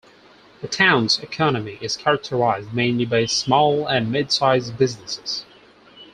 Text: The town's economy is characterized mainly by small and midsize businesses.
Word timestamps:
The 0.63 0.67
town's 0.67 1.19
economy 1.19 1.77
is 1.79 1.95
characterized 1.95 2.73
mainly 2.73 3.05
by 3.05 3.27
small 3.27 3.85
and 3.85 4.07
midsize 4.11 4.75
businesses. 4.75 5.45